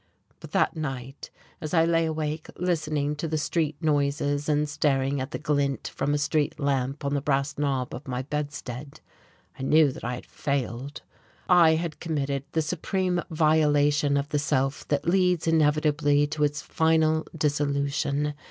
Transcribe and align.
But 0.39 0.51
that 0.53 0.75
night, 0.75 1.29
as 1.61 1.75
I 1.75 1.85
lay 1.85 2.07
awake 2.07 2.47
listening 2.57 3.15
to 3.17 3.27
the 3.27 3.37
street 3.37 3.75
noises 3.83 4.49
and 4.49 4.67
staring 4.67 5.21
at 5.21 5.29
the 5.29 5.37
glint 5.37 5.89
from 5.89 6.15
a 6.15 6.17
street 6.17 6.59
lamp 6.59 7.05
on 7.05 7.13
the 7.13 7.21
brass 7.21 7.55
knob 7.55 7.93
of 7.93 8.07
my 8.07 8.23
bedstead, 8.23 8.99
I 9.59 9.61
knew 9.61 9.91
that 9.91 10.03
I 10.03 10.15
had 10.15 10.25
failed. 10.25 11.03
I 11.47 11.75
had 11.75 11.99
committed 11.99 12.45
the 12.53 12.63
supreme 12.63 13.21
violation 13.29 14.17
of 14.17 14.29
the 14.29 14.39
self 14.39 14.87
that 14.87 15.05
leads 15.05 15.45
inevitably 15.45 16.25
to 16.25 16.43
its 16.45 16.63
final 16.63 17.27
dissolution.... 17.37 18.33